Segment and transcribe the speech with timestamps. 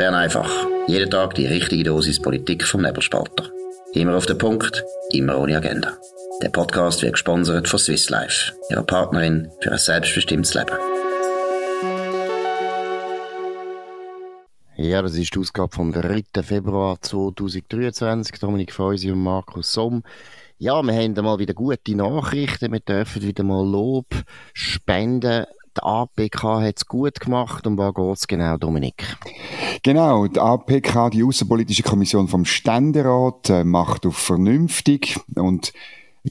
[0.00, 0.50] Bern einfach.
[0.86, 3.50] Jeden Tag die richtige Dosis Politik vom Nebelspalter.
[3.92, 4.82] Immer auf den Punkt,
[5.12, 5.92] immer ohne Agenda.
[6.42, 10.72] Der Podcast wird gesponsert von Swiss Life, ihrer Partnerin für ein selbstbestimmtes Leben.
[14.78, 16.22] Ja, das ist die Ausgabe vom 3.
[16.42, 18.38] Februar 2023.
[18.38, 20.02] Dominik Feusi und Markus Somm.
[20.56, 22.72] Ja, wir haben mal wieder gute Nachrichten.
[22.72, 24.06] Wir dürfen wieder mal Lob
[24.54, 25.44] spenden
[25.80, 27.66] die APK hat es gut gemacht.
[27.66, 29.16] Um was geht es genau, Dominik?
[29.82, 35.72] Genau, die APK, die Außenpolitische Kommission vom Ständerat, äh, macht auf vernünftig und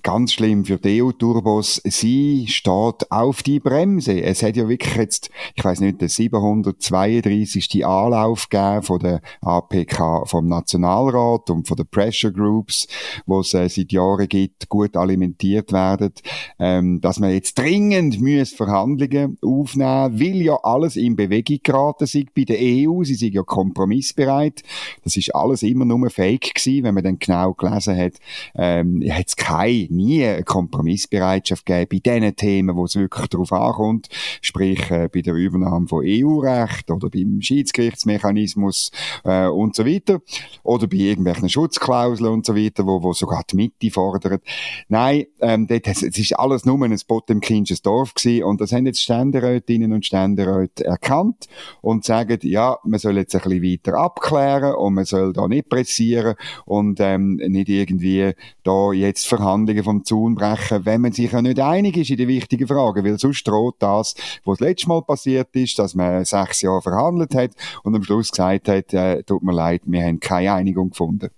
[0.03, 1.81] Ganz schlimm für die EU-Turbos.
[1.83, 4.21] Sie steht auf die Bremse.
[4.21, 7.83] Es hat ja wirklich jetzt, ich weiß nicht, der 732.
[7.83, 12.87] Anlauf gegeben von der APK vom Nationalrat und von den Pressure Groups,
[13.25, 16.13] wo es äh, seit Jahren gibt, gut alimentiert werden,
[16.59, 22.35] ähm, dass man jetzt dringend müsse Verhandlungen aufnehmen, will ja alles in Bewegung geraten sind
[22.35, 23.03] bei der EU.
[23.03, 24.61] Sie sind ja kompromissbereit.
[25.03, 28.13] Das ist alles immer nur Fake gewesen, wenn man dann genau gelesen hat,
[28.53, 33.51] ähm, hat es keine nie eine Kompromissbereitschaft gegeben bei den Themen, wo es wirklich darauf
[33.53, 34.09] ankommt,
[34.41, 38.91] sprich äh, bei der Übernahme von EU-Recht oder beim Schiedsgerichtsmechanismus
[39.23, 40.21] äh, und so weiter.
[40.63, 44.41] Oder bei irgendwelchen Schutzklauseln und so weiter, wo, wo sogar die Mitte fordert.
[44.87, 48.43] Nein, ähm, dort, es ist alles nur ein Potemkinsches Dorf gewesen.
[48.43, 51.47] Und das haben jetzt Ständerätinnen und Ständeräte erkannt
[51.81, 55.69] und sagen, ja, man soll jetzt ein bisschen weiter abklären und man soll da nicht
[55.69, 56.35] pressieren
[56.65, 61.41] und ähm, nicht irgendwie da jetzt verhandeln Verhandlungen vom Zaun brechen, wenn man sich ja
[61.41, 65.01] nicht einig ist in den wichtigen Fragen, weil sonst droht das, was das letzte Mal
[65.03, 67.51] passiert ist, dass man sechs Jahre verhandelt hat
[67.83, 71.29] und am Schluss gesagt hat, äh, tut mir leid, wir haben keine Einigung gefunden.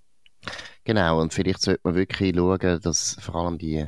[0.83, 3.85] Genau, und vielleicht sollte man wirklich schauen, dass vor allem die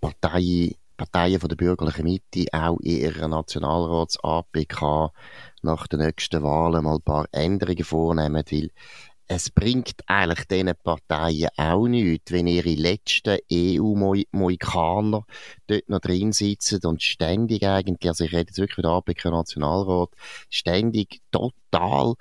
[0.00, 5.12] Partei, Parteien von der bürgerlichen Mitte auch in ihrer Nationalrats-APK
[5.62, 8.70] nach den nächsten Wahlen mal ein paar Änderungen vornehmen, weil
[9.32, 15.24] es bringt eigentlich diesen Parteien auch nichts, wenn ihre letzten EU-Moikaner
[15.68, 20.08] dort noch drin sitzen und ständig eigentlich, also ich rede jetzt wirklich der APK Nationalrat,
[20.48, 22.14] ständig total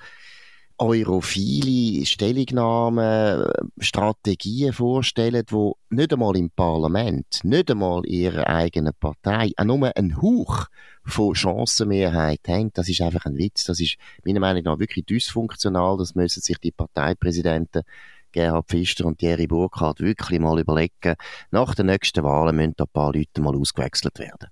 [0.77, 3.43] europhile Stellungnahmen,
[3.79, 9.91] Strategien vorstellen, die nicht einmal im Parlament, nicht einmal in ihrer eigenen Partei, auch nur
[9.97, 10.67] ein Hauch
[11.09, 13.63] von Chancenmehrheit haben, das ist einfach ein Witz.
[13.65, 15.97] Das ist meiner Meinung nach wirklich dysfunktional.
[15.97, 17.83] Das müssen sich die Parteipräsidenten
[18.31, 21.15] Gerhard Pfister und Thierry Burkhardt wirklich mal überlegen.
[21.51, 24.49] Nach den nächsten Wahlen müssen ein paar Leute mal ausgewechselt werden.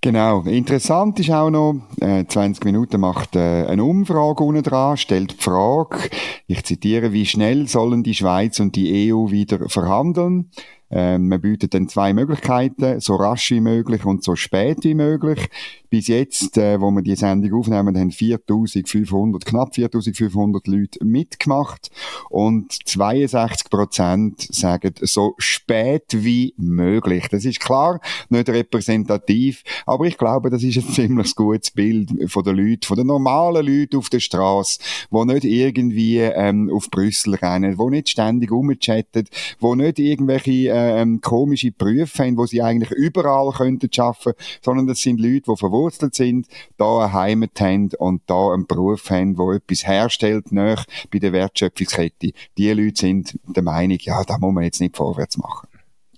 [0.00, 0.42] Genau.
[0.42, 5.42] Interessant ist auch noch, äh, 20 Minuten macht äh, eine Umfrage unten dran, stellt die
[5.42, 6.10] Frage,
[6.48, 10.50] ich zitiere, wie schnell sollen die Schweiz und die EU wieder verhandeln?
[10.92, 15.48] Ähm, man bietet dann zwei Möglichkeiten, so rasch wie möglich und so spät wie möglich.
[15.88, 21.90] Bis jetzt, äh, wo wir die Sendung aufnehmen, haben 4500, knapp 4500 Leute mitgemacht
[22.30, 27.28] und 62 Prozent sagen so spät wie möglich.
[27.30, 32.44] Das ist klar, nicht repräsentativ, aber ich glaube, das ist ein ziemlich gutes Bild von
[32.44, 34.78] den Leuten, von den normalen Leuten auf der Straße,
[35.10, 39.28] die nicht irgendwie ähm, auf Brüssel rennen, die nicht ständig rumchatten,
[39.60, 44.32] die nicht irgendwelche äh, ähm, komische Berufe haben, wo sie eigentlich überall könnten arbeiten,
[44.62, 49.10] sondern das sind Leute, die verwurzelt sind, da eine Heimat haben und da einen Beruf
[49.10, 52.32] haben, wo etwas herstellt, nach bei der Wertschöpfungskette.
[52.58, 55.68] Die Leute sind der Meinung, ja, da muss man jetzt nicht vorwärts machen.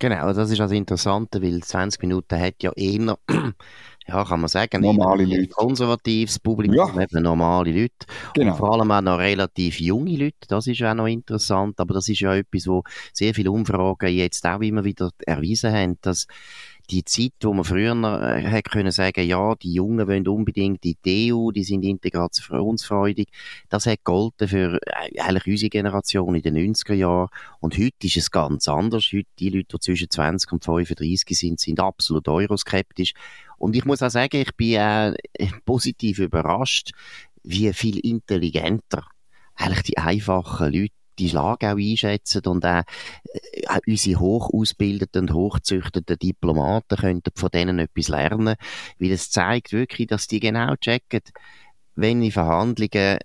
[0.00, 3.16] Genau, das ist das Interessante, weil 20 Minuten hat ja eher
[4.06, 5.48] ja, kann man sagen, normale Leute.
[5.48, 7.02] konservatives Publikum, ja.
[7.02, 8.06] eben normale Leute.
[8.34, 8.52] Genau.
[8.52, 12.08] Und vor allem auch noch relativ junge Leute, das ist auch noch interessant, aber das
[12.08, 12.82] ist ja etwas, wo
[13.12, 16.26] sehr viele Umfragen jetzt auch immer wieder erwiesen haben, dass
[16.90, 20.96] die Zeit, wo man früher äh, hätte können sagen, ja, die Jungen wollen unbedingt in
[21.04, 23.28] die EU, die sind integrationsfreudig,
[23.68, 27.28] das hat gegolten für äh, eigentlich unsere Generation in den 90er Jahren.
[27.60, 29.10] Und heute ist es ganz anders.
[29.12, 33.14] Heute, die Leute, die zwischen 20 und 35 sind, sind absolut euroskeptisch.
[33.56, 35.14] Und ich muss auch sagen, ich bin äh,
[35.64, 36.92] positiv überrascht,
[37.42, 39.06] wie viel intelligenter
[39.56, 42.82] eigentlich die einfachen Leute die Lage auch einschätzen und auch,
[43.32, 48.56] äh, auch unsere hoch ausgebildeten und hochzüchteten Diplomaten könnten von denen etwas lernen,
[48.98, 51.22] weil es zeigt wirklich, dass die genau checken,
[51.94, 53.18] wenn in Verhandlungen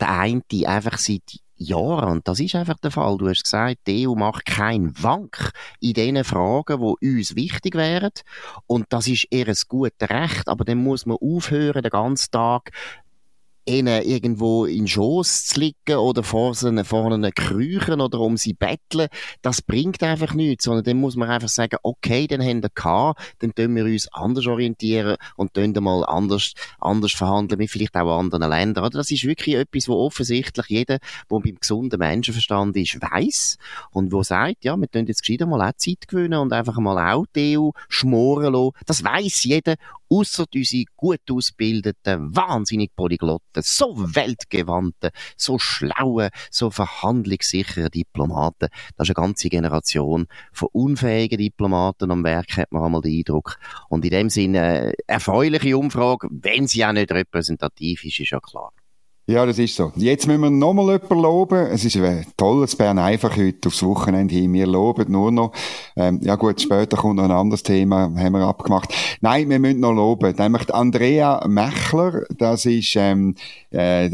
[0.00, 2.10] der eine einfach seit Jahren.
[2.10, 3.16] Und das ist einfach der Fall.
[3.18, 8.10] Du hast gesagt, die EU macht keinen Wank in den Fragen, die uns wichtig wären.
[8.66, 10.48] Und das ist eher ein gutes Recht.
[10.48, 12.70] Aber dann muss man aufhören, den ganzen Tag
[13.64, 18.54] ihnen irgendwo in Schoß zu liegen oder vor ihnen, vor ihnen kriechen oder um sie
[18.54, 19.08] betteln,
[19.40, 23.20] das bringt einfach nichts, sondern dann muss man einfach sagen, okay, dann haben wir gehabt,
[23.38, 28.18] dann tun wir uns anders orientieren und tun mal anders, anders verhandeln mit vielleicht auch
[28.18, 28.84] anderen Ländern.
[28.84, 33.58] Oder das ist wirklich etwas, wo offensichtlich jeder, der beim gesunden Menschenverstand ist, weiß
[33.90, 37.12] und wo sagt, ja, wir tun jetzt gescheiter mal auch Zeit gewinnen und einfach mal
[37.12, 38.72] auch die EU schmoren lassen.
[38.86, 39.76] Das weiß jeder
[40.12, 48.68] außer unsere gut ausgebildeten, wahnsinnig Polyglotten, so weltgewandten, so schlauen, so verhandlungssicheren Diplomaten.
[48.96, 53.58] Das ist eine ganze Generation von unfähigen Diplomaten am Werk, hat man einmal den Eindruck.
[53.88, 58.40] Und in dem Sinne, äh, erfreuliche Umfrage, wenn sie auch nicht repräsentativ ist, ist ja
[58.40, 58.72] klar.
[59.24, 59.92] Ja, das ist so.
[59.94, 61.66] Jetzt müssen wir nochmal jemanden loben.
[61.66, 64.52] Es ist ein tolles Bern einfach heute aufs Wochenende hin.
[64.52, 65.52] Wir loben nur noch.
[65.94, 68.92] Ähm, ja gut, später kommt noch ein anderes Thema, haben wir abgemacht.
[69.20, 70.34] Nein, wir müssen noch loben.
[70.36, 73.36] Nämlich Andrea Mechler, das ist ähm,
[73.70, 74.10] äh,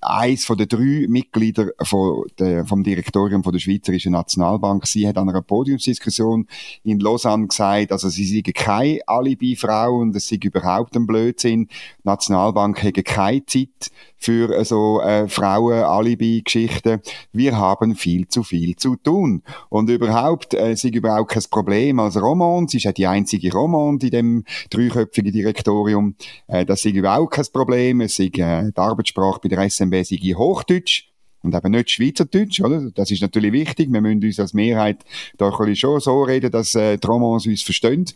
[0.00, 4.86] eins von den drei Mitgliedern von der, vom Direktorium von der Schweizerischen Nationalbank.
[4.86, 6.46] Sie hat an einer Podiumsdiskussion
[6.84, 11.66] in Lausanne gesagt, also sie sei keine Alibi-Frau und es sei überhaupt ein Blödsinn.
[11.66, 11.72] Die
[12.04, 17.00] Nationalbank hätte keine Zeit für so äh, Frauen-Alibi-Geschichten.
[17.32, 19.42] Wir haben viel zu viel zu tun.
[19.68, 22.68] Und überhaupt, äh, ist überhaupt kein Problem als Roman.
[22.68, 26.14] Sie ist ja die einzige Roman in dem dreiköpfigen Direktorium.
[26.46, 28.00] Äh, das ist überhaupt kein Problem.
[28.00, 31.08] Es ist, äh, die Arbeitssprache bei der SMB sei Hochdeutsch
[31.42, 32.90] und eben nicht Schweizerdeutsch, oder?
[32.90, 33.92] Das ist natürlich wichtig.
[33.92, 35.04] Wir müssen uns als Mehrheit
[35.38, 38.06] da schon so reden, dass äh, die Romans uns verstehen.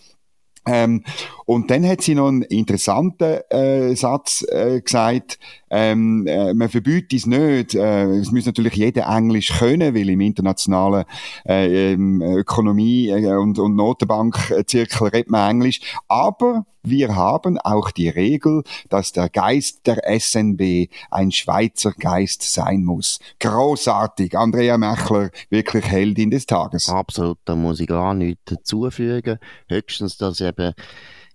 [0.67, 1.05] Ähm,
[1.47, 5.39] und dann hat sie noch einen interessanten äh, Satz äh, gesagt,
[5.71, 7.75] ähm, äh, man verbietet es nicht.
[7.75, 11.05] Äh, es muss natürlich jeder Englisch können, weil im internationalen
[11.47, 15.81] äh, ähm, Ökonomie- äh, und, und Notenbankzirkel redet man Englisch.
[16.09, 22.85] Aber wir haben auch die Regel, dass der Geist der SNB ein Schweizer Geist sein
[22.85, 23.19] muss.
[23.39, 24.37] Großartig.
[24.37, 26.89] Andrea Mechler, wirklich Heldin des Tages.
[26.89, 29.39] Absolut, da muss ich gar nichts dazufügen.
[29.69, 30.73] Höchstens, dass eben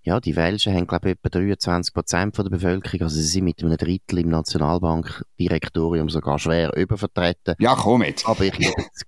[0.06, 3.02] ja, die Welschen haben, glaube ich, etwa 23 Prozent der Bevölkerung.
[3.02, 7.56] Also sie sind mit einem Drittel im Nationalbankdirektorium sogar schwer übervertreten.
[7.58, 8.24] Ja, komm jetzt.
[8.28, 8.54] Aber ich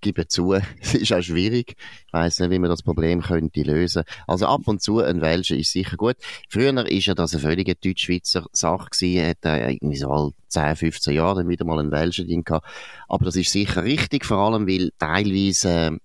[0.00, 1.76] gebe zu, es ist auch schwierig.
[2.08, 4.02] Ich weiss nicht, wie man das Problem könnte lösen.
[4.26, 6.16] Also ab und zu ein Welscher ist sicher gut.
[6.48, 9.28] Früher ist ja das eine völlige Deutsch-Schweizer Sache gewesen.
[9.28, 12.66] Hat er irgendwie so all 10, 15 Jahre dann wieder mal einen Welscher drin gehabt.
[13.06, 15.98] Aber das ist sicher richtig, vor allem, weil teilweise, äh,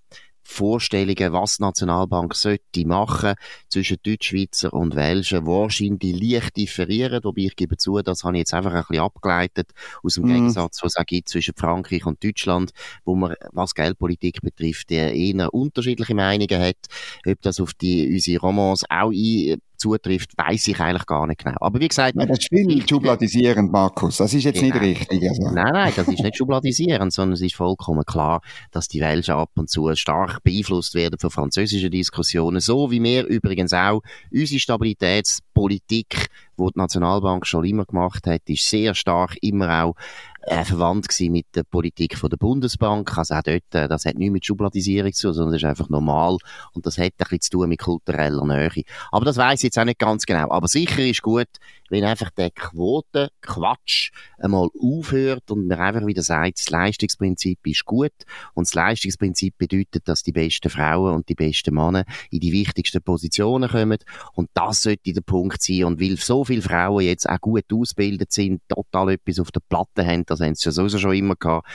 [0.43, 3.35] Vorstellungen, was die Nationalbank sollte machen
[3.69, 7.23] zwischen Deutschschweizer und Welschen, wahrscheinlich leicht differieren.
[7.23, 9.71] Wobei ich gebe zu, das habe ich jetzt einfach ein bisschen abgeleitet
[10.03, 10.33] aus dem mm.
[10.33, 12.71] Gegensatz, was es gibt zwischen Frankreich und Deutschland,
[13.05, 16.77] wo man, was Geldpolitik betrifft, eher unterschiedliche Meinungen hat.
[17.25, 21.57] Ob das auf die, unsere Romans auch ein, zutrifft, weiß ich eigentlich gar nicht genau.
[21.59, 22.15] Aber wie gesagt...
[22.15, 24.18] Nein, das ist viel schubladisierend, Markus.
[24.18, 24.80] Das ist jetzt genau.
[24.80, 25.30] nicht richtig.
[25.30, 25.44] Also.
[25.51, 28.41] Nein, nein, das ist nicht schubladisierend, sondern es ist vollkommen klar,
[28.71, 33.25] dass die Welschen ab und zu stark beeinflusst werden von französischen Diskussionen, so wie wir
[33.25, 34.01] übrigens auch
[34.31, 36.27] unsere Stabilitätspolitik,
[36.57, 39.95] die die Nationalbank schon immer gemacht hat, ist sehr stark immer auch
[40.45, 43.17] äh, verwandt gewesen mit der Politik von der Bundesbank.
[43.17, 46.37] Also auch dort, äh, das hat nichts mit Schubladisierung zu, sondern das ist einfach normal
[46.73, 48.83] und das hat ein bisschen zu tun mit kultureller Nähe.
[49.11, 50.49] Aber das weiß ich jetzt auch nicht ganz genau.
[50.51, 51.47] Aber sicher ist gut,
[51.93, 58.11] wenn einfach der Quotenquatsch einmal aufhört und man einfach wieder sagt, das Leistungsprinzip ist gut
[58.55, 63.03] und das Leistungsprinzip bedeutet, dass die besten Frauen und die besten Männer in die wichtigsten
[63.03, 63.99] Positionen kommen
[64.33, 68.31] und das sollte der Punkt sein und weil so viele Frauen jetzt auch gut ausgebildet
[68.31, 71.67] sind, total etwas auf der Platte haben, das haben sie ja sowieso schon immer gehabt,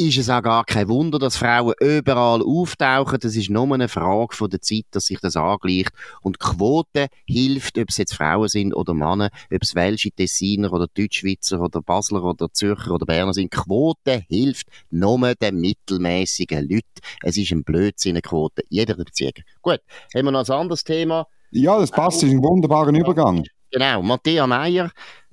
[0.00, 3.18] ist es auch gar kein Wunder, dass Frauen überall auftauchen.
[3.20, 5.90] Das ist nur eine Frage von der Zeit, dass sich das angleicht.
[6.22, 10.86] Und Quote hilft, ob es jetzt Frauen sind oder Männer, ob es Welsche, Tessiner oder
[10.86, 13.50] Deutschschweizer oder Basler oder Zürcher oder Berner sind.
[13.50, 17.00] Quote hilft nur den mittelmäßigen Leuten.
[17.22, 18.62] Es ist ein Blödsinn, eine Quote.
[18.68, 19.32] Jeder Beziehung.
[19.60, 19.80] Gut,
[20.14, 21.26] haben wir noch ein anderes Thema?
[21.50, 23.44] Ja, das passt, das ist ein wunderbarer Übergang.
[23.70, 24.90] Genau, Matthäa Meyer,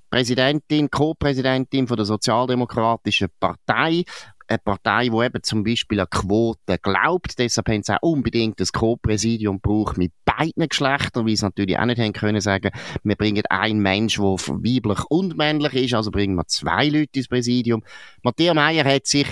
[0.10, 4.04] Präsidentin, Co-Präsidentin von der Sozialdemokratischen Partei
[4.48, 7.38] eine Partei, die eben zum Beispiel an Quoten glaubt.
[7.40, 11.86] Deshalb haben sie auch unbedingt das Co-Präsidium braucht mit beiden Geschlechtern, wie sie natürlich auch
[11.86, 12.72] nicht haben können sagen,
[13.04, 17.28] wir bringen einen Mensch, der weiblich und männlich ist, also bringen wir zwei Leute ins
[17.28, 17.84] Präsidium.
[18.24, 19.28] Matthias Meyer hat sich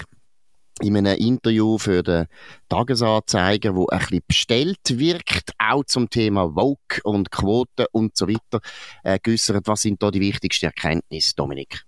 [0.82, 2.26] in einem Interview für den
[2.68, 8.60] Tagesanzeiger, wo ein bisschen bestellt wirkt, auch zum Thema Vogue und Quoten und so weiter,
[9.04, 9.68] äh, geäussert.
[9.68, 11.86] Was sind da die wichtigsten Erkenntnisse, Dominik?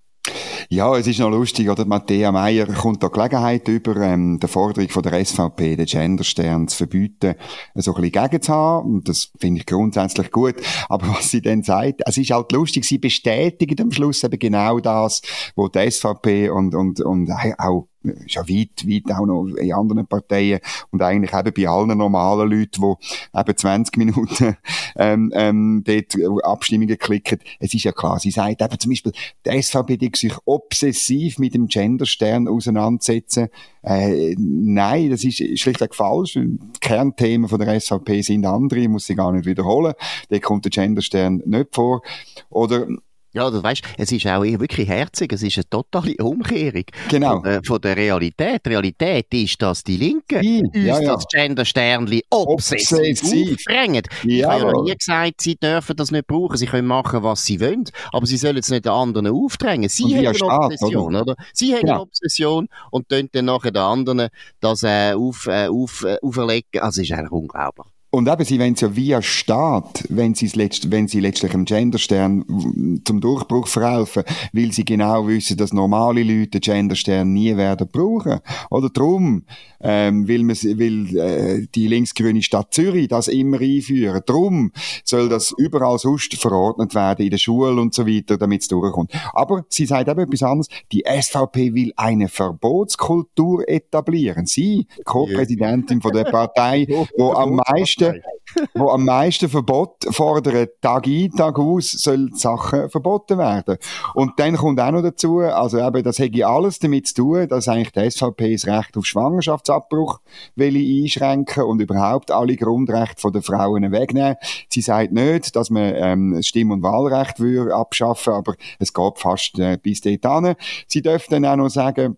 [0.69, 1.85] Ja, es ist noch lustig, oder?
[1.85, 6.77] Matthäa Meyer kommt da Gelegenheit über, ähm, der Forderung von der SVP, den Genderstern zu
[6.77, 7.35] verbieten,
[7.75, 8.93] so ein bisschen gegen zu haben.
[8.95, 10.55] Und das finde ich grundsätzlich gut.
[10.89, 14.79] Aber was sie dann sagt, es ist halt lustig, sie bestätigen am Schluss eben genau
[14.79, 15.21] das,
[15.55, 20.07] wo die SVP und, und, und auch ist ja weit, weit auch noch in anderen
[20.07, 20.59] Parteien
[20.91, 24.57] und eigentlich eben bei allen normalen Leuten, die eben 20 Minuten
[24.95, 27.39] ähm, ähm, dort Abstimmungen klicken.
[27.59, 29.11] Es ist ja klar, sie sagt eben zum Beispiel,
[29.45, 33.49] die SVP die sich obsessiv mit dem Genderstern auseinandersetzen.
[33.81, 36.33] Äh, nein, das ist schlichtweg falsch.
[36.33, 39.93] Die Kernthemen von der SVP sind andere, ich muss sie gar nicht wiederholen.
[40.29, 42.01] Da kommt der Genderstern nicht vor.
[42.49, 42.87] Oder
[43.35, 47.41] ja, du weißt, es ist auch wirklich herzig, es ist eine totale Umkehrung genau.
[47.41, 48.65] von, äh, von der Realität.
[48.65, 50.41] Die Realität ist, dass die Linken
[50.73, 54.03] ja, uns ja, das Gender-Sternli obsessiv, aufdrängen.
[54.23, 57.23] Ja, ich habe ja noch nie gesagt, sie dürfen das nicht brauchen, sie können machen,
[57.23, 59.89] was sie wollen, aber sie sollen es nicht den anderen aufdrängen.
[59.89, 61.21] Sie haben eine Staat, Obsession, oder?
[61.21, 61.35] oder?
[61.53, 64.29] Sie haben eine Obsession und dann nachher den anderen
[64.61, 66.81] das äh, auf, äh, auf, äh, auferlegen.
[66.81, 67.87] Also, es ist eigentlich unglaublich.
[68.15, 71.65] Und eben, sie wollen es ja via Staat, wenn sie, letzt, wenn sie letztlich im
[71.65, 77.89] Genderstern zum Durchbruch verhelfen, weil sie genau wissen, dass normale Leute den Genderstern nie werden
[77.91, 78.39] brauchen.
[78.69, 79.43] Oder drum,
[79.81, 84.21] ähm, will, man, will äh, die linksgrüne Stadt Zürich das immer einführen.
[84.25, 84.71] Drum
[85.03, 89.11] soll das überall sonst verordnet werden, in der Schule und so weiter, damit es durchkommt.
[89.33, 90.69] Aber sie sagt eben etwas anderes.
[90.93, 94.45] Die SVP will eine Verbotskultur etablieren.
[94.45, 101.07] Sie, Co-Präsidentin von der Partei, wo am meisten meisten, wo am meisten Verbot fordern, Tag
[101.07, 103.77] ein, Tag aus, sollen Sachen verboten werden.
[104.13, 107.67] Und dann kommt auch noch dazu, also eben, das hätte alles damit zu tun, dass
[107.67, 110.19] eigentlich die SVP das Recht auf Schwangerschaftsabbruch
[110.55, 114.35] will einschränken und überhaupt alle Grundrechte der Frauen wegnehmen.
[114.69, 119.59] Sie sagt nicht, dass man ähm, Stimm- und Wahlrecht würde abschaffen, aber es geht fast
[119.59, 120.55] äh, bis dorthin.
[120.87, 122.17] Sie dürfen dann auch noch sagen,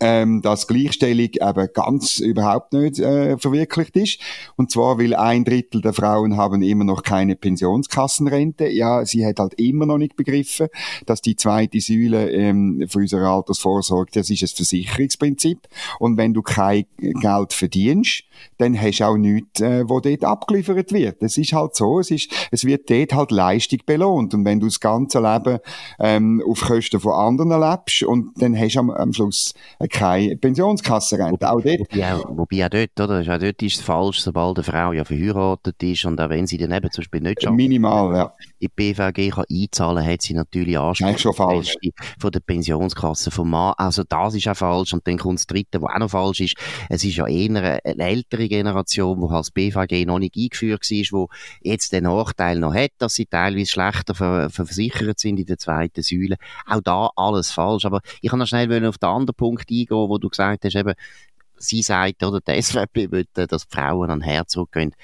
[0.00, 4.18] ähm, dass Gleichstellung eben ganz überhaupt nicht äh, verwirklicht ist.
[4.56, 8.68] Und zwar, weil ein Drittel der Frauen haben immer noch keine Pensionskassenrente.
[8.68, 10.68] Ja, sie hat halt immer noch nicht begriffen,
[11.06, 15.68] dass die zweite Säule ähm, für unsere Altersvorsorge, das ist ein Versicherungsprinzip.
[15.98, 18.24] Und wenn du kein Geld verdienst,
[18.58, 21.22] dann hast du auch nichts, äh, wo dort abgeliefert wird.
[21.22, 24.34] Es ist halt so, es, ist, es wird dort halt Leistung belohnt.
[24.34, 25.58] Und wenn du das ganze Leben
[25.98, 29.54] ähm, auf Kosten von anderen lebst und dann hast du am, am Schluss
[29.90, 31.50] keine Pensionskassenrente.
[31.50, 31.80] Auch dort.
[31.80, 33.20] Wobei auch, wobei auch dort, oder?
[33.20, 36.58] Auch dort ist es falsch, sobald eine Frau ja verheiratet ist und auch wenn sie
[36.58, 38.32] dann eben zum Beispiel nicht schafft, Minimal, ja.
[38.60, 41.34] In die BVG kann einzahlen, hat sie natürlich Anspruch
[42.18, 43.72] von der Pensionskasse vom Mann.
[43.78, 44.92] Also das ist auch falsch.
[44.92, 46.56] Und dann kommt das Dritte, was auch noch falsch ist.
[46.90, 51.28] Es ist ja eher eine ältere Generation, die als BVG noch nicht eingeführt war, wo
[51.62, 56.02] jetzt den Nachteil noch hat, dass sie teilweise schlechter ver versichert sind in der zweiten
[56.02, 56.36] Säule.
[56.66, 57.86] Auch da alles falsch.
[57.86, 60.94] Aber ich kann noch schnell auf den anderen Punkt eingehen, wo du gesagt hast, eben,
[61.56, 64.94] sie sagt, oder die SVP will, dass die Frauen an Herzog gehen.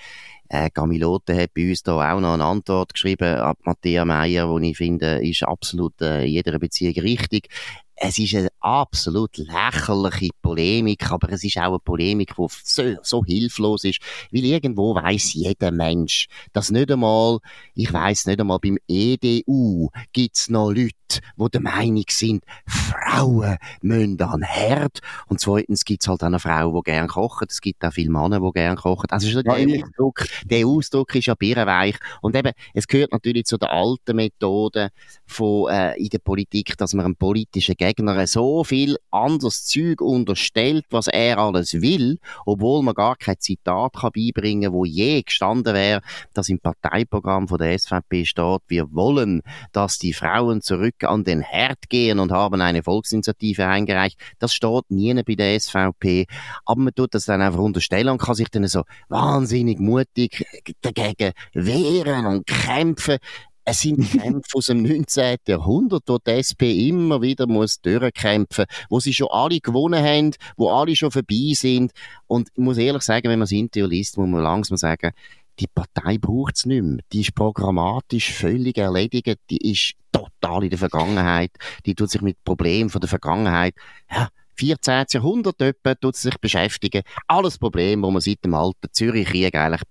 [0.49, 4.71] Äh, Gamilote hat bei uns da auch noch eine Antwort geschrieben ab Matthäa Meyer, die
[4.71, 7.49] ich finde, ist absolut äh, in jeder Beziehung richtig
[7.97, 13.25] es ist eine absolut lächerliche Polemik, aber es ist auch eine Polemik, die so, so
[13.25, 14.01] hilflos ist,
[14.31, 17.39] weil irgendwo weiß jeder Mensch, dass nicht einmal,
[17.75, 24.21] ich weiß nicht einmal, beim EDU gibt's noch Leute, die der Meinung sind, Frauen müssen
[24.21, 25.01] an Herd.
[25.29, 27.51] Und zweitens gibt's halt auch eine Frau, die gern kocht.
[27.51, 29.11] Es gibt auch viele Männer, die gern kochen.
[29.11, 31.97] Also ja, der, Ausdruck, der Ausdruck ist ja birrenweich.
[32.21, 34.91] Und eben, es gehört natürlich zu der alten Methode
[35.27, 40.85] von, äh, in der Politik, dass man einen politischen Gegner so viel anderes Zeug unterstellt,
[40.91, 46.01] was er alles will, obwohl man gar kein Zitat kann beibringen wo je gestanden wäre,
[46.35, 51.41] dass im Parteiprogramm von der SVP steht, wir wollen, dass die Frauen zurück an den
[51.41, 54.19] Herd gehen und haben eine Volksinitiative eingereicht.
[54.39, 56.27] Das steht nie bei der SVP.
[56.65, 60.45] Aber man tut das dann einfach unterstellen und kann sich dann so wahnsinnig mutig
[60.83, 63.19] dagegen wehren und kämpfen.
[63.69, 65.39] Es sind Kämpfe aus dem 19.
[65.49, 70.71] Jahrhundert, wo die SP immer wieder muss durchkämpfen, wo sie schon alle gewonnen haben, wo
[70.71, 71.91] alle schon vorbei sind.
[72.29, 75.11] Und ich muss ehrlich sagen, wenn man das Interview liest, muss man langsam sagen,
[75.59, 76.99] die Partei braucht es nicht mehr.
[77.13, 79.41] Die ist programmatisch völlig erledigt.
[79.51, 81.51] Die ist total in der Vergangenheit.
[81.87, 83.75] Die tut sich mit Problemen von der Vergangenheit,
[84.09, 85.07] ja, 14.
[85.11, 87.03] Jahrhundert etwa, tut sie sich beschäftigen.
[87.27, 89.83] Alles Probleme, wo man seit dem alten Zürich-Krieg eigentlich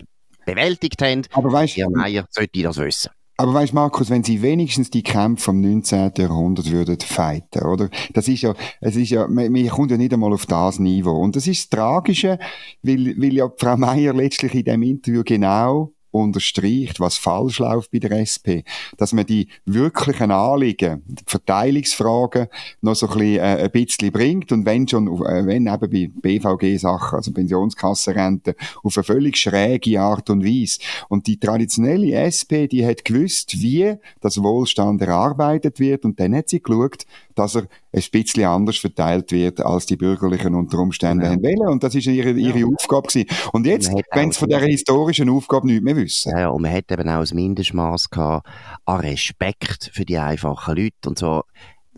[0.46, 1.24] bewältigt haben.
[1.34, 3.12] Aber weißt, Herr Meier sollte das wissen.
[3.38, 6.14] Aber weißt Markus, wenn sie wenigstens die Kämpfe vom 19.
[6.18, 7.90] Jahrhundert würden fighten, oder?
[8.14, 11.20] Das ist ja, es ist ja, man, man kommt ja nicht einmal auf das Niveau.
[11.20, 12.40] Und das ist das Tragische,
[12.82, 18.00] weil, weil ja Frau Meier letztlich in dem Interview genau unterstreicht, was falsch läuft bei
[18.00, 18.64] der SP.
[18.98, 22.48] Dass man die wirklichen Anliegen, die Verteilungsfragen
[22.82, 26.10] noch so ein bisschen, äh, ein bisschen bringt und wenn schon, äh, wenn eben bei
[26.40, 30.80] BVG-Sachen, also Pensionskassenrente, auf eine völlig schräge Art und Weise.
[31.10, 36.50] Und die traditionelle SP, die hat gewusst, wie das Wohlstand erarbeitet wird und dann hat
[36.50, 41.44] sie geschaut, dass er ein bisschen anders verteilt wird, als die Bürgerlichen unter Umständen genau.
[41.44, 41.74] wollen.
[41.74, 42.66] Und das ist ihre, ihre ja.
[42.66, 43.28] Aufgabe gewesen.
[43.52, 46.38] Und jetzt, wenn sie von dieser historischen Aufgabe nichts mehr wissen.
[46.38, 48.48] Ja, und man hat eben auch ein Mindestmaß gehabt
[48.86, 51.44] an Respekt für die einfachen Leute und so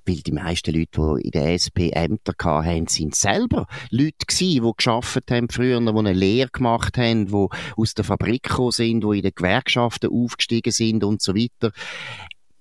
[0.08, 4.72] weil die meisten Leute, die in der SP Ämter hatten, sind selber Leute gewesen, die
[4.75, 9.17] geschafft haben früher, die eine Lehre gemacht haben, die aus der Fabrik gekommen sind, die
[9.17, 11.72] in den Gewerkschaften aufgestiegen sind und so weiter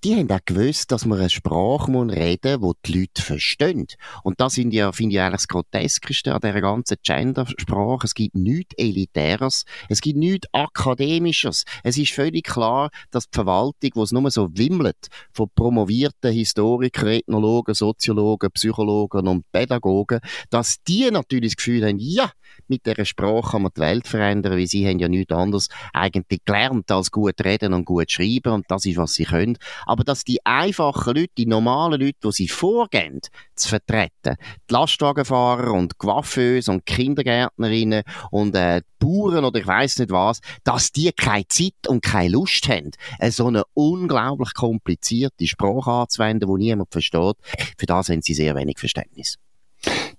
[0.06, 3.88] die haben auch gewusst, dass man eine Sprache reden muss, die die Leute verstehen.
[4.22, 8.06] Und das sind ja, finde ich eigentlich das Groteskeste an dieser ganzen Gendersprache.
[8.06, 11.64] Es gibt nichts Elitäres, es gibt nichts Akademisches.
[11.82, 17.08] Es ist völlig klar, dass die Verwaltung, wo es nur so wimmelt von promovierten Historikern,
[17.08, 20.20] Ethnologen, Soziologen, Psychologen und Pädagogen,
[20.50, 22.30] dass die natürlich das Gefühl haben, ja,
[22.68, 26.44] mit dieser Sprache kann man die Welt verändern, weil sie haben ja nichts anderes eigentlich
[26.44, 29.58] gelernt als gut reden und gut schreiben und das ist, was sie können.
[29.84, 33.20] Aber dass die einfachen Leute, die normalen Leute, die sie vorgehen,
[33.54, 34.36] zu vertreten,
[34.68, 40.92] die Lastwagenfahrer und Coiffeuse und Kindergärtnerinnen und äh, Bauern oder ich weiß nicht was, dass
[40.92, 42.90] die keine Zeit und keine Lust haben,
[43.30, 47.36] so eine unglaublich komplizierte Sprache anzuwenden, die niemand versteht,
[47.78, 49.36] für das haben sie sehr wenig Verständnis.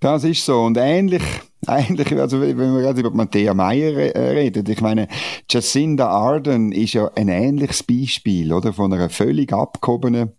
[0.00, 0.62] Das ist so.
[0.62, 1.22] Und ähnlich,
[1.66, 5.08] ähnlich, also wenn wir gerade über Matthäa Meyer äh, reden, ich meine,
[5.50, 8.72] Jacinda Arden ist ja ein ähnliches Beispiel, oder?
[8.72, 10.37] Von einer völlig abgehobenen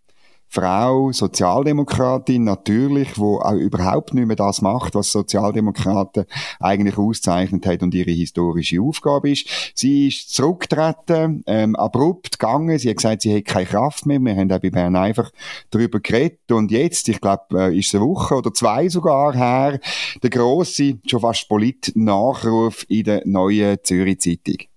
[0.52, 6.26] Frau, Sozialdemokratin natürlich, wo auch überhaupt nicht mehr das macht, was Sozialdemokraten
[6.60, 9.48] eigentlich auszeichnet hat und ihre historische Aufgabe ist.
[9.76, 12.80] Sie ist zurückgetreten, ähm, abrupt gegangen.
[12.80, 14.20] Sie hat gesagt, sie hat keine Kraft mehr.
[14.20, 15.30] Wir haben auch bei Bern einfach
[15.70, 16.52] darüber geredet.
[16.52, 19.80] Und jetzt, ich glaube, äh, ist es eine Woche oder zwei sogar her,
[20.24, 24.69] der grosse, schon fast Polit-Nachruf in der neuen Zürich Zeitung.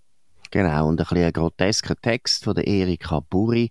[0.53, 3.71] Genau, und ein bisschen ein grotesker Text von der Erika Buri,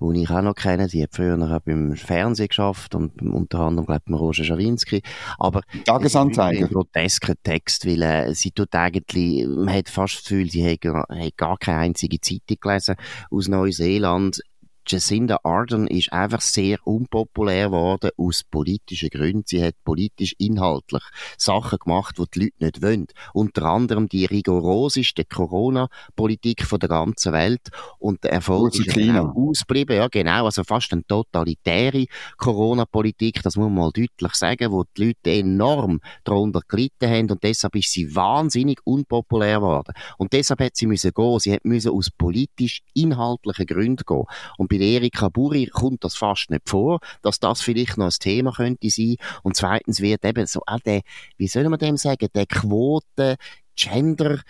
[0.00, 0.88] den ich auch noch kenne.
[0.88, 5.02] Sie hat früher noch beim Fernsehen geschafft und unter anderem, glaube ich, Roger Schawinski.
[5.38, 6.66] Aber Tagesanzeiger.
[6.66, 10.84] ein grotesker Text, weil äh, sie tut eigentlich, man hat fast das Gefühl, sie hat,
[10.84, 12.96] hat gar keine einzige Zeitung gelesen
[13.30, 14.40] aus Neuseeland
[14.88, 19.42] Jacinda Ardern ist einfach sehr unpopulär geworden aus politischen Gründen.
[19.44, 21.02] Sie hat politisch inhaltlich
[21.36, 23.06] Sachen gemacht, die die Leute nicht wollen.
[23.34, 29.96] Unter anderem die rigoroseste Corona-Politik der ganzen Welt und der Erfolg ist genau ausgeblieben.
[29.96, 30.44] Ja, genau.
[30.44, 32.06] Also fast eine totalitäre
[32.36, 37.42] Corona-Politik, das muss man mal deutlich sagen, wo die Leute enorm darunter gelitten haben und
[37.42, 39.94] deshalb ist sie wahnsinnig unpopulär geworden.
[40.18, 41.38] Und deshalb hat sie müssen gehen.
[41.40, 44.24] Sie hat müssen aus politisch inhaltlichen Gründen gehen.
[44.58, 48.52] Und bei Erika Buri kommt das fast nicht vor, dass das vielleicht noch ein Thema
[48.52, 49.16] könnte sein.
[49.42, 51.02] Und zweitens wird eben so all der,
[51.36, 53.36] wie soll man dem sagen, der Quote,
[53.76, 54.40] Gender,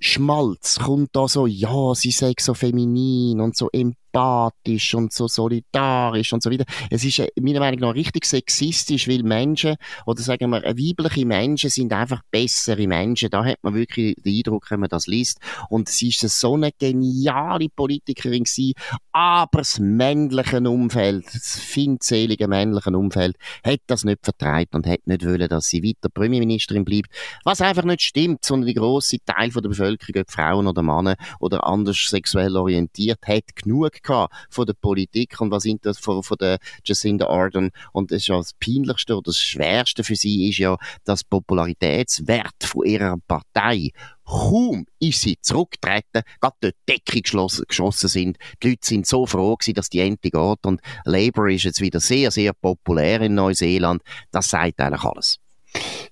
[0.00, 6.32] Schmalz kommt da so, ja, sie sei so feminin und so empathisch und so solidarisch
[6.32, 6.66] und so weiter.
[6.88, 9.74] Es ist äh, meiner Meinung nach richtig sexistisch, weil Menschen,
[10.06, 13.30] oder sagen wir, weibliche Menschen sind einfach bessere Menschen.
[13.30, 15.38] Da hat man wirklich den Eindruck, wenn man das liest.
[15.68, 18.74] Und sie ist so eine geniale Politikerin gewesen,
[19.10, 25.26] aber das männliche Umfeld, das findselige männliche Umfeld, hat das nicht vertreibt und hat nicht
[25.26, 27.08] wollen, dass sie weiter Premierministerin bleibt.
[27.44, 31.16] Was einfach nicht stimmt, sondern die grosse Teil von der Bevölkerung Bevölkerung, Frauen oder Männer
[31.40, 36.22] oder anders sexuell orientiert, hat genug gehabt von der Politik und was sind das von,
[36.22, 40.48] von der Jacinda Ardern und das ist ja das Peinlichste oder das Schwerste für sie
[40.48, 43.90] ist ja, dass Popularitätswert von ihrer Partei
[44.24, 48.36] Kaum ist sie zurückgetreten, gerade die Decke geschossen sind.
[48.62, 51.98] Die Leute sind so froh gewesen, dass die Ente geht und Labour ist jetzt wieder
[51.98, 54.02] sehr, sehr populär in Neuseeland.
[54.30, 55.38] Das sagt eigentlich alles.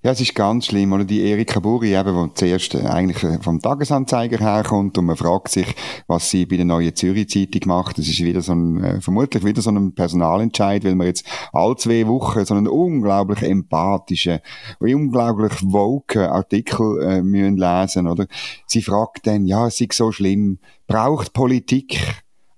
[0.02, 0.92] Ja, es ist ganz schlimm.
[0.92, 5.66] Oder die Erika Buri, eben, die zuerst eigentlich vom Tagesanzeiger herkommt und man fragt sich,
[6.06, 7.98] was sie bei der neuen Zürich Zeitung macht.
[7.98, 11.76] Das ist wieder so ein, äh, vermutlich wieder so ein Personalentscheid, weil wir jetzt alle
[11.76, 14.40] zwei Wochen so einen unglaublich empathischen,
[14.78, 18.26] unglaublich woke Artikel äh, müssen lesen, oder?
[18.66, 20.58] Sie fragt dann, ja, es ist so schlimm.
[20.86, 21.98] Braucht Politik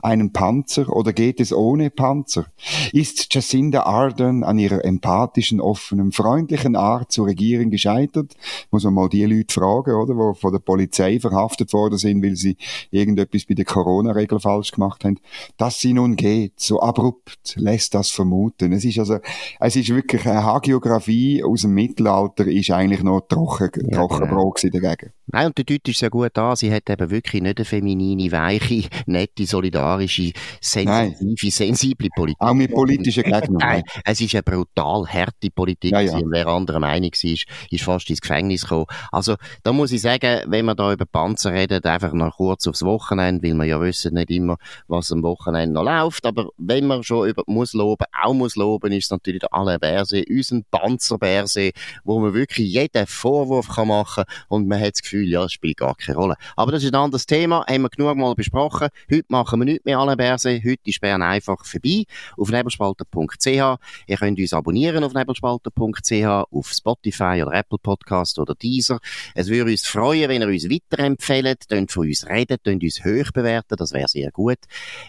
[0.01, 2.47] einen Panzer oder geht es ohne Panzer?
[2.93, 8.35] Ist Jacinda Ardern an ihrer empathischen, offenen, freundlichen Art zu regieren gescheitert?
[8.71, 12.37] Muss man mal die Leute fragen, oder, die von der Polizei verhaftet worden sind, weil
[12.37, 12.57] sie
[12.91, 15.19] irgendetwas bei der Corona-Regel falsch gemacht haben.
[15.57, 18.73] Dass sie nun geht, so abrupt, lässt das vermuten.
[18.73, 19.19] Es ist also,
[19.61, 24.81] es ist wirklich eine Hagiografie aus dem Mittelalter, ist eigentlich noch trocken, ja, Trockenbrot genau.
[24.81, 25.13] dagegen.
[25.31, 26.57] Nein, und der deutet ist ja gut an.
[26.57, 30.33] Sie hat eben wirklich nicht eine feminine, weiche, nette, solidarische, sensitive,
[30.85, 31.37] Nein.
[31.51, 32.41] sensible Politik.
[32.41, 33.53] Auch mit politischen Gegnern.
[33.59, 35.93] Nein, es ist eine brutal harte Politik.
[35.93, 36.17] Ja, ja.
[36.17, 38.87] Und wer anderer Meinung war, ist fast ins Gefängnis gekommen.
[39.13, 42.85] Also, da muss ich sagen, wenn wir da über Panzer reden, einfach noch kurz aufs
[42.85, 46.27] Wochenende, weil wir ja wissen nicht immer, was am Wochenende noch läuft.
[46.27, 50.29] Aber wenn man schon über muss loben, auch muss loben, ist natürlich der Alain Berset,
[50.29, 51.75] unseren Panzer Berset,
[52.05, 55.79] wo man wirklich jeden Vorwurf kann machen und man hat das Gefühl, ja, es spielt
[55.79, 56.37] gar keine Rolle.
[56.57, 58.89] Aber das ist ein anderes Thema, haben wir genug mal besprochen.
[59.11, 62.05] Heute machen wir nicht mehr Alain Berset, heute ist Bern einfach vorbei.
[62.37, 63.47] Auf nebelspalter.ch.
[63.47, 68.99] Ihr könnt uns abonnieren auf nebelspalter.ch, auf Spotify oder Apple Podcast oder Deezer.
[69.35, 73.31] Es würde uns freuen, wenn ihr uns weiterempfehlt, könnt von uns reden, könnt uns hoch
[73.33, 74.59] bewerten, das wäre sehr gut.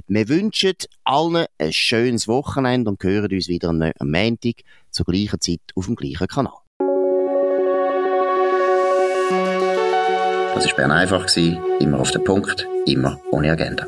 [0.07, 5.61] Wir wünschen allen ein schönes Wochenende und hören uns wieder am Montag zur gleichen Zeit
[5.75, 6.53] auf dem gleichen Kanal.
[10.53, 11.25] Das war Bern einfach,
[11.79, 13.87] immer auf den Punkt, immer ohne Agenda.